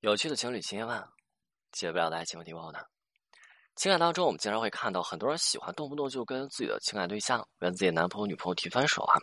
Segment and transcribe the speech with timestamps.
[0.00, 1.06] 有趣的情侣千万，
[1.72, 2.78] 解不了的爱情问题问候呢？
[3.76, 9.20] 情感当中，我们经常会看到很多人喜欢动不动就跟自己的情感对象、跟自己男朋友、女朋友提分手啊。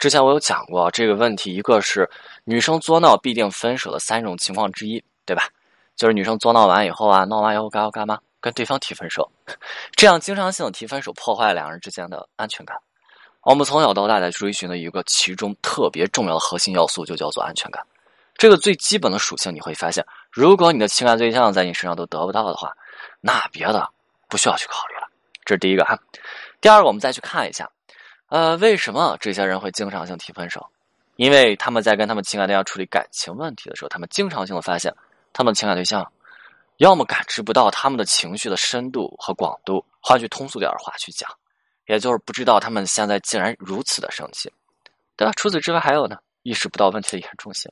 [0.00, 2.10] 之前我有讲过这个问题，一个是
[2.42, 5.48] 女生作闹必定分手的三种情况之一，对吧？
[5.94, 8.18] 就是女生作闹完以后啊，闹完以后该要干嘛？
[8.40, 9.30] 跟对方提分手。
[9.92, 12.76] 这样经常性的提分手，破坏两人之间的安全感。
[13.42, 17.86] 我们从小到大在追寻的一个其中特别重要的核心要素，就叫做安全感。
[18.40, 22.74] 这个最基本的属性，你会发现，如果你的情感对象在你身上都得不到的话，
[23.20, 23.86] 那别的
[24.30, 25.10] 不需要去考虑了。
[25.44, 25.98] 这是第一个哈。
[26.58, 27.70] 第二个，我们再去看一下，
[28.30, 30.66] 呃，为什么这些人会经常性提分手？
[31.16, 34.90] 因为他们在跟他们情感对象处理感情问题的时候，他们经常性的发现，
[35.34, 36.10] 他们的情感对象
[36.78, 41.30] 要么感知不到他们的情绪的深度和广度，换句通俗点的话去讲，
[41.84, 44.50] 也就是不知道他们现在竟然如此的生气，
[45.14, 45.32] 对吧？
[45.36, 47.70] 除此之外，还有呢，意识不到问题的严重性。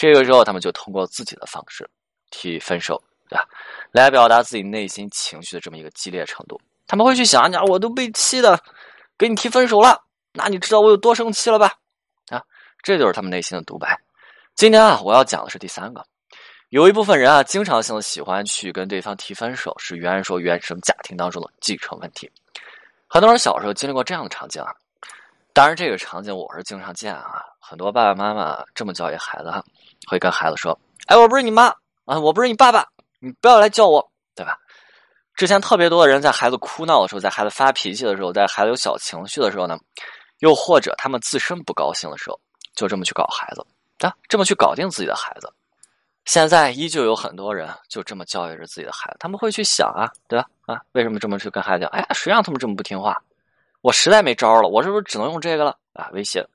[0.00, 1.86] 这个时候，他们就通过自己的方式
[2.30, 3.46] 提分手，对吧？
[3.92, 6.58] 来表达自己内心情绪的这么一个激烈程度。
[6.86, 8.58] 他们会去想：，啊，我都被气的，
[9.18, 10.02] 给你提分手了，
[10.32, 11.74] 那你知道我有多生气了吧？
[12.30, 12.42] 啊，
[12.82, 13.94] 这就是他们内心的独白。
[14.54, 16.02] 今天啊，我要讲的是第三个。
[16.70, 22.30] 有一部分人啊，经常性的喜欢去跟对方提分手，是原来说原生家庭当中的继承问题。
[23.06, 24.72] 很多人小时候经历过这样的场景啊。
[25.52, 27.44] 当然，这个场景我是经常见啊。
[27.58, 29.62] 很多爸爸妈妈这么教育孩子哈，
[30.08, 31.66] 会跟孩子说：“哎，我不是你妈
[32.04, 32.86] 啊，我不是你爸爸，
[33.20, 34.56] 你不要来叫我，对吧？”
[35.34, 39.78] 之前特别多的人在孩子哭闹的时候，在孩子发脾气的时候，在孩子有小情绪的时候呢，
[40.38, 42.38] 又或者他们自身不高兴的时候，
[42.74, 43.64] 就这么去搞孩子
[44.06, 45.52] 啊，这么去搞定自己的孩子。
[46.26, 50.46] 现在依旧有很多人就这么教育着自己的孩子，他们会去想啊，对吧？
[50.66, 51.90] 啊，为什么这么去跟孩子讲？
[51.90, 53.20] 哎呀，谁让他们这么不听话？
[53.82, 56.10] 我实在没招了，我是不是只能用这个了啊？
[56.12, 56.46] 威胁。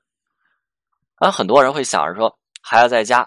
[1.16, 3.20] 啊，很多人会想着说，孩子在家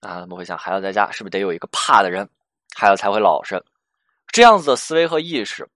[0.00, 2.28] 啊，他们会想，孩子在家是不是得有一个怕的人，
[2.76, 3.62] 孩子才会老实？
[4.28, 5.68] 这样子的思维和意识，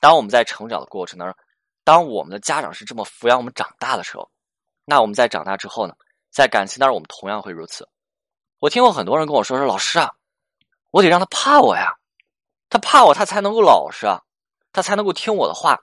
[0.00, 1.36] 当我们在成长的过程当中，
[1.84, 4.30] 当我们的家长是这么抚养我们长大的时候，
[4.86, 5.94] 那我们在长大之后呢，
[6.30, 7.86] 在感情当中我们同样会如此。
[8.60, 10.10] 我听过很多人跟我说说，老师啊，
[10.90, 11.94] 我得让他怕我呀，
[12.70, 14.22] 他怕我，他才能够老实啊，
[14.72, 15.78] 他才能够听我的话。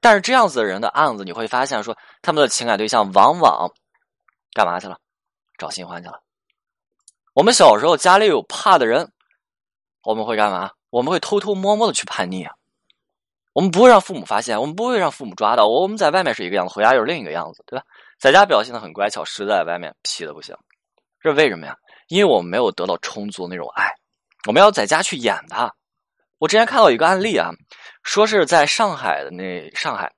[0.00, 3.70] 但是这样子的人的案子，你会发现说，他们的情感对象往往
[4.52, 4.98] 干嘛去了？
[5.56, 6.20] 找新欢去了。
[7.34, 9.12] 我们小时候家里有怕的人，
[10.02, 10.70] 我们会干嘛？
[10.90, 12.46] 我们会偷偷摸摸的去叛逆。
[13.52, 15.66] 我们不会让父母发现，我们不会让父母抓到。
[15.66, 17.84] 我们在外面是一个样子，回家又是另一个样子，对吧？
[18.20, 20.56] 在家表现的很乖巧，实在外面皮的不行。
[21.20, 21.76] 这是为什么呀？
[22.06, 23.92] 因为我们没有得到充足的那种爱，
[24.46, 25.74] 我们要在家去演他。
[26.38, 27.50] 我之前看到一个案例啊。
[28.04, 30.10] 说是在上海的那上海，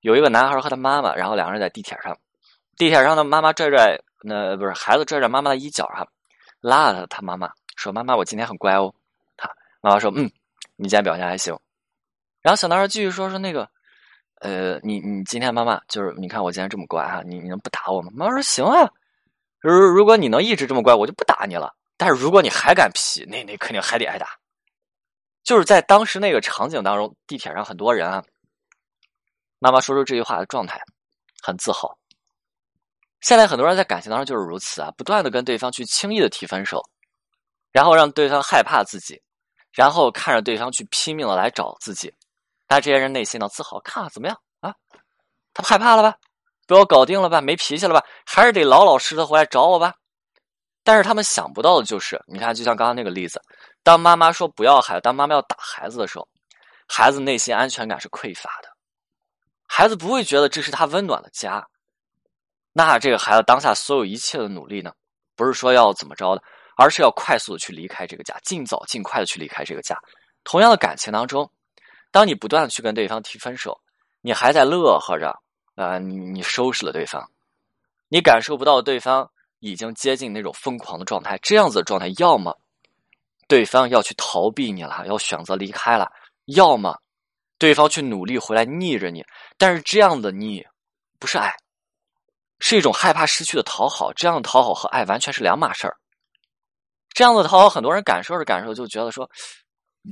[0.00, 2.18] 有一个男孩和他妈妈，然后两个人在地铁上，
[2.76, 6.04] 地铁上的妈妈拽拽那不是孩子拽拽妈妈的衣角哈，
[6.60, 8.92] 拉了他他妈妈说：“妈妈，我今天很乖哦。”
[9.36, 9.48] 他
[9.80, 10.28] 妈妈说：“嗯，
[10.74, 11.56] 你今天表现还行。”
[12.42, 13.68] 然后小男孩继续说：“说那个，
[14.40, 18.90] 呃，你你今天妈妈就是你看我今天这么乖哈，你你能不打我吗？”妈妈说：“行啊，
[19.60, 21.72] 如如果你能一直这么乖，我就不打你了。
[21.96, 24.26] 但是如果你还敢皮，那那肯定还得挨打。”
[25.48, 28.22] 就是在当时那个场景当中，地铁上很多人啊。
[29.58, 30.78] 妈妈说出这句话的状态
[31.42, 31.96] 很自豪。
[33.22, 36.82] 现在很多人在感情当中就是如此啊，不断的跟对方去轻易的提分手，
[37.72, 39.18] 然后让对方害怕自己，
[39.72, 42.12] 然后看着对方去拼命的来找自己。
[42.66, 44.74] 但这些人内心呢自豪，看怎么样啊？
[45.54, 46.14] 他害怕了吧？
[46.66, 47.40] 被我搞定了吧？
[47.40, 48.04] 没脾气了吧？
[48.26, 49.94] 还是得老老实实的回来找我吧？
[50.88, 53.42] 但是他们想不到的就是，你看，就像刚刚那个例子。
[53.82, 56.26] 当妈妈说不要孩子，当妈妈要打孩子的时候，
[56.86, 58.70] 孩子内心安全感是匮乏的，
[59.66, 61.62] 孩子不会觉得这是他温暖的家。
[62.72, 64.90] 那这个孩子当下所有一切的努力呢，
[65.36, 66.42] 不是说要怎么着的，
[66.74, 69.94] 而是要快速的去离开这个家，尽早尽快的去离开这个家。
[70.42, 71.52] 同样的感情当中，
[72.10, 73.78] 当你不断的去跟对方提分手，
[74.22, 75.38] 你还在乐呵着，
[75.74, 77.30] 啊，你你收拾了对方，
[78.08, 79.30] 你感受不到对方
[79.60, 82.58] 已经接近那种疯狂的状态，这样子的状态，要么。
[83.46, 86.12] 对方要去逃避你了，要选择离开了，
[86.44, 87.00] 要么
[87.56, 89.24] 对方去努力回来逆着你，
[89.56, 90.62] 但是这样的逆
[91.18, 91.56] 不是爱，
[92.58, 94.12] 是一种害怕失去的讨好。
[94.12, 95.96] 这样的讨好和爱完全是两码事儿。
[97.14, 99.26] 这样的讨好，很多人感受着感受就觉得说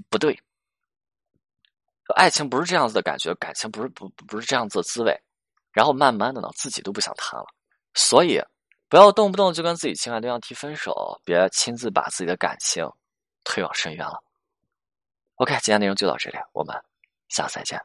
[0.09, 0.41] 不对，
[2.15, 5.15] 爱情不是这样子的感觉，感情不是不不是这样子的滋味，
[5.73, 7.45] 然后慢慢的呢，自己都不想谈了。
[7.93, 8.41] 所以
[8.89, 12.89] 不要动不动就跟自己情感对象提分手，别亲自把自己的感情。
[13.49, 14.21] 推往深渊了。
[15.37, 16.75] OK，今天内容就到这里，我们
[17.29, 17.81] 下次再见。